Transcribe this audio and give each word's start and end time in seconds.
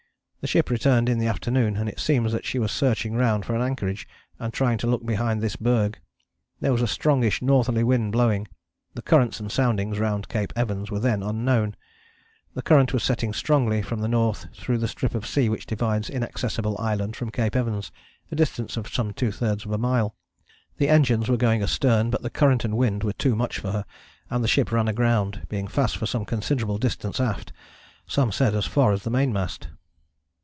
The 0.41 0.47
ship 0.47 0.71
returned 0.71 1.07
in 1.07 1.19
the 1.19 1.27
afternoon, 1.27 1.77
and 1.77 1.87
it 1.87 1.99
seems 1.99 2.31
that 2.31 2.45
she 2.45 2.57
was 2.57 2.71
searching 2.71 3.13
round 3.13 3.45
for 3.45 3.53
an 3.53 3.61
anchorage, 3.61 4.07
and 4.39 4.51
trying 4.51 4.79
to 4.79 4.87
look 4.87 5.05
behind 5.05 5.39
this 5.39 5.55
berg. 5.55 5.99
There 6.61 6.71
was 6.71 6.81
a 6.81 6.87
strongish 6.87 7.43
northerly 7.43 7.83
wind 7.83 8.11
blowing. 8.11 8.47
The 8.95 9.03
currents 9.03 9.39
and 9.39 9.51
soundings 9.51 9.99
round 9.99 10.29
Cape 10.29 10.51
Evans 10.55 10.89
were 10.89 10.99
then 10.99 11.21
unknown. 11.21 11.75
The 12.55 12.63
current 12.63 12.91
was 12.91 13.03
setting 13.03 13.33
strongly 13.33 13.83
from 13.83 13.99
the 13.99 14.07
north 14.07 14.47
through 14.55 14.79
the 14.79 14.87
strip 14.87 15.13
of 15.13 15.27
sea 15.27 15.47
which 15.47 15.67
divides 15.67 16.09
Inaccessible 16.09 16.75
Island 16.79 17.15
from 17.15 17.29
Cape 17.29 17.55
Evans, 17.55 17.91
a 18.31 18.35
distance 18.35 18.77
of 18.77 18.87
some 18.87 19.13
two 19.13 19.31
thirds 19.31 19.63
of 19.65 19.71
a 19.71 19.77
mile. 19.77 20.15
The 20.77 20.89
engines 20.89 21.29
were 21.29 21.37
going 21.37 21.61
astern, 21.61 22.09
but 22.09 22.23
the 22.23 22.31
current 22.31 22.65
and 22.65 22.75
wind 22.75 23.03
were 23.03 23.13
too 23.13 23.35
much 23.35 23.59
for 23.59 23.69
her, 23.73 23.85
and 24.31 24.43
the 24.43 24.47
ship 24.47 24.71
ran 24.71 24.87
aground, 24.87 25.45
being 25.49 25.67
fast 25.67 25.97
for 25.97 26.07
some 26.07 26.25
considerable 26.25 26.79
distance 26.79 27.19
aft 27.19 27.53
some 28.07 28.31
said 28.31 28.55
as 28.55 28.65
far 28.65 28.91
as 28.91 29.03
the 29.03 29.11
mainmast. 29.11 29.67